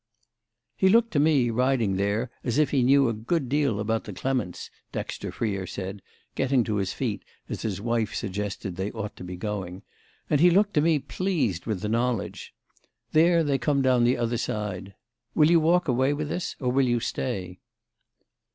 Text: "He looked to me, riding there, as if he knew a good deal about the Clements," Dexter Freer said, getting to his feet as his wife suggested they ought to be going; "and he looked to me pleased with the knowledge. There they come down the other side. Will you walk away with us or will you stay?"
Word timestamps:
"He 0.75 0.89
looked 0.89 1.11
to 1.11 1.19
me, 1.19 1.51
riding 1.51 1.95
there, 1.95 2.31
as 2.43 2.57
if 2.57 2.71
he 2.71 2.81
knew 2.81 3.07
a 3.07 3.13
good 3.13 3.47
deal 3.47 3.79
about 3.79 4.05
the 4.05 4.13
Clements," 4.13 4.71
Dexter 4.91 5.31
Freer 5.31 5.67
said, 5.67 6.01
getting 6.33 6.63
to 6.63 6.77
his 6.77 6.91
feet 6.91 7.23
as 7.47 7.61
his 7.61 7.79
wife 7.79 8.15
suggested 8.15 8.75
they 8.77 8.89
ought 8.93 9.15
to 9.17 9.23
be 9.23 9.35
going; 9.35 9.83
"and 10.27 10.41
he 10.41 10.49
looked 10.49 10.73
to 10.73 10.81
me 10.81 10.97
pleased 10.97 11.67
with 11.67 11.81
the 11.81 11.87
knowledge. 11.87 12.51
There 13.11 13.43
they 13.43 13.59
come 13.59 13.83
down 13.83 14.03
the 14.03 14.17
other 14.17 14.37
side. 14.39 14.95
Will 15.35 15.51
you 15.51 15.59
walk 15.59 15.87
away 15.87 16.13
with 16.13 16.31
us 16.31 16.55
or 16.59 16.71
will 16.71 16.87
you 16.87 16.99
stay?" 16.99 17.59